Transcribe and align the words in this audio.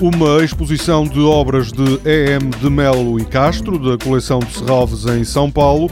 Uma 0.00 0.44
exposição 0.44 1.04
de 1.04 1.20
obras 1.20 1.72
de 1.72 1.98
E.M. 2.04 2.50
de 2.50 2.68
Melo 2.68 3.18
e 3.18 3.24
Castro, 3.24 3.78
da 3.78 3.96
coleção 3.96 4.40
de 4.40 4.52
Serralves 4.52 5.06
em 5.06 5.24
São 5.24 5.50
Paulo, 5.50 5.90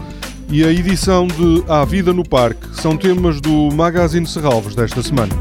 e 0.51 0.63
a 0.63 0.71
edição 0.71 1.27
de 1.27 1.65
A 1.67 1.87
Vida 1.87 2.13
no 2.13 2.23
Parque 2.23 2.69
são 2.75 2.99
temas 2.99 3.41
do 3.41 3.71
Magazine 3.75 4.27
Serralves 4.27 4.75
desta 4.75 5.03
semana. 5.03 5.33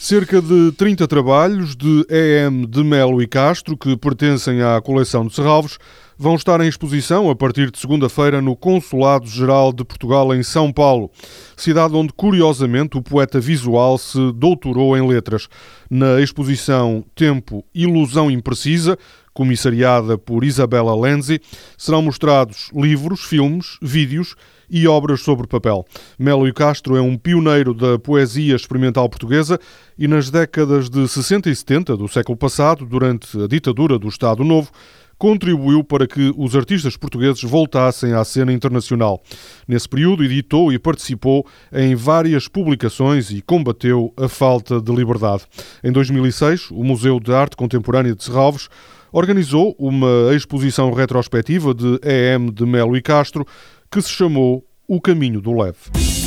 Cerca 0.00 0.40
de 0.40 0.72
30 0.78 1.06
trabalhos 1.06 1.76
de 1.76 2.06
EM 2.08 2.64
de 2.64 2.82
Melo 2.82 3.20
e 3.20 3.26
Castro, 3.26 3.76
que 3.76 3.98
pertencem 3.98 4.62
à 4.62 4.80
coleção 4.80 5.26
de 5.26 5.34
Serralves, 5.34 5.78
vão 6.18 6.34
estar 6.34 6.60
em 6.60 6.68
exposição 6.68 7.28
a 7.28 7.36
partir 7.36 7.70
de 7.70 7.78
segunda-feira 7.78 8.40
no 8.40 8.56
Consulado-Geral 8.56 9.72
de 9.72 9.84
Portugal 9.84 10.34
em 10.34 10.42
São 10.42 10.72
Paulo, 10.72 11.10
cidade 11.56 11.94
onde, 11.94 12.12
curiosamente, 12.12 12.96
o 12.96 13.02
poeta 13.02 13.38
visual 13.38 13.98
se 13.98 14.32
doutorou 14.32 14.96
em 14.96 15.06
letras. 15.06 15.48
Na 15.90 16.20
exposição 16.20 17.04
Tempo 17.14 17.64
Ilusão 17.74 18.30
Imprecisa, 18.30 18.98
comissariada 19.34 20.16
por 20.16 20.42
Isabella 20.44 20.98
Lenzi, 20.98 21.40
serão 21.76 22.00
mostrados 22.00 22.70
livros, 22.74 23.20
filmes, 23.20 23.76
vídeos 23.82 24.34
e 24.68 24.88
obras 24.88 25.20
sobre 25.20 25.46
papel. 25.46 25.84
E 26.18 26.52
Castro 26.52 26.96
é 26.96 27.00
um 27.00 27.18
pioneiro 27.18 27.74
da 27.74 27.98
poesia 27.98 28.56
experimental 28.56 29.08
portuguesa 29.08 29.60
e 29.98 30.08
nas 30.08 30.30
décadas 30.30 30.88
de 30.88 31.06
60 31.06 31.50
e 31.50 31.54
70 31.54 31.96
do 31.96 32.08
século 32.08 32.36
passado, 32.36 32.86
durante 32.86 33.38
a 33.40 33.46
ditadura 33.46 33.98
do 33.98 34.08
Estado 34.08 34.42
Novo, 34.42 34.70
contribuiu 35.18 35.82
para 35.82 36.06
que 36.06 36.32
os 36.36 36.54
artistas 36.54 36.96
portugueses 36.96 37.42
voltassem 37.42 38.12
à 38.12 38.24
cena 38.24 38.52
internacional. 38.52 39.22
Nesse 39.66 39.88
período, 39.88 40.24
editou 40.24 40.72
e 40.72 40.78
participou 40.78 41.46
em 41.72 41.94
várias 41.94 42.48
publicações 42.48 43.30
e 43.30 43.40
combateu 43.40 44.12
a 44.16 44.28
falta 44.28 44.80
de 44.80 44.92
liberdade. 44.92 45.44
Em 45.82 45.92
2006, 45.92 46.70
o 46.70 46.84
Museu 46.84 47.18
de 47.18 47.32
Arte 47.32 47.56
Contemporânea 47.56 48.14
de 48.14 48.22
Serralves 48.22 48.68
organizou 49.12 49.74
uma 49.78 50.34
exposição 50.34 50.92
retrospectiva 50.92 51.72
de 51.72 51.98
EM 52.02 52.50
de 52.52 52.66
Melo 52.66 52.96
e 52.96 53.02
Castro 53.02 53.46
que 53.90 54.02
se 54.02 54.10
chamou 54.10 54.64
O 54.86 55.00
Caminho 55.00 55.40
do 55.40 55.52
Leve. 55.52 56.25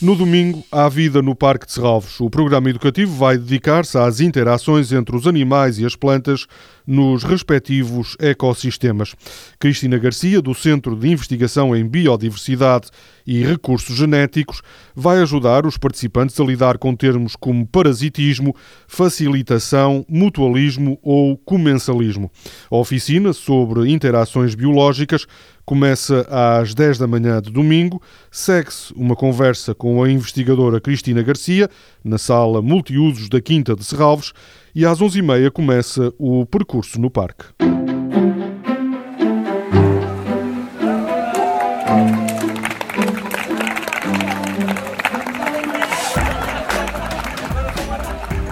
No 0.00 0.14
domingo, 0.14 0.64
há 0.70 0.88
vida 0.88 1.20
no 1.20 1.34
Parque 1.34 1.66
de 1.66 1.72
Serralves. 1.72 2.20
O 2.20 2.30
programa 2.30 2.70
educativo 2.70 3.16
vai 3.16 3.36
dedicar-se 3.36 3.98
às 3.98 4.20
interações 4.20 4.92
entre 4.92 5.16
os 5.16 5.26
animais 5.26 5.80
e 5.80 5.84
as 5.84 5.96
plantas 5.96 6.46
nos 6.86 7.24
respectivos 7.24 8.16
ecossistemas. 8.20 9.16
Cristina 9.58 9.98
Garcia, 9.98 10.40
do 10.40 10.54
Centro 10.54 10.94
de 10.94 11.08
Investigação 11.08 11.74
em 11.74 11.84
Biodiversidade 11.84 12.90
e 13.26 13.42
Recursos 13.42 13.96
Genéticos, 13.96 14.62
vai 14.94 15.18
ajudar 15.18 15.66
os 15.66 15.76
participantes 15.76 16.38
a 16.38 16.44
lidar 16.44 16.78
com 16.78 16.94
termos 16.94 17.34
como 17.34 17.66
parasitismo, 17.66 18.54
facilitação, 18.86 20.06
mutualismo 20.08 20.96
ou 21.02 21.36
comensalismo. 21.36 22.30
A 22.70 22.76
oficina 22.76 23.32
sobre 23.32 23.90
interações 23.90 24.54
biológicas 24.54 25.26
começa 25.68 26.26
às 26.30 26.72
10 26.72 26.96
da 26.96 27.06
manhã 27.06 27.42
de 27.42 27.50
domingo. 27.50 28.00
Segue-se 28.30 28.90
uma 28.94 29.14
conversa 29.14 29.74
com 29.74 30.02
a 30.02 30.10
investigadora 30.10 30.80
Cristina 30.80 31.22
Garcia, 31.22 31.68
na 32.02 32.16
sala 32.16 32.62
multiusos 32.62 33.28
da 33.28 33.38
Quinta 33.38 33.76
de 33.76 33.84
Serralves, 33.84 34.32
e 34.74 34.86
às 34.86 34.98
11h30 34.98 35.50
começa 35.50 36.10
o 36.18 36.46
percurso 36.46 36.98
no 36.98 37.10
parque. 37.10 37.44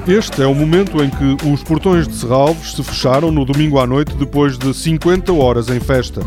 Este 0.06 0.43
é 0.43 0.47
o 0.47 0.55
momento 0.55 1.03
em 1.03 1.09
que 1.09 1.49
os 1.49 1.62
portões 1.65 2.06
de 2.06 2.15
Serralves 2.15 2.72
se 2.72 2.84
fecharam 2.84 3.32
no 3.32 3.47
domingo 3.47 3.78
à 3.78 3.87
noite 3.87 4.15
depois 4.16 4.59
de 4.59 4.75
50 4.75 5.32
horas 5.32 5.71
em 5.71 5.81
festa. 5.81 6.21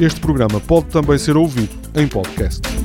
Este 0.00 0.18
programa 0.20 0.58
pode 0.60 0.86
também 0.86 1.18
ser 1.18 1.36
ouvido 1.36 1.70
em 1.94 2.08
podcast. 2.08 2.77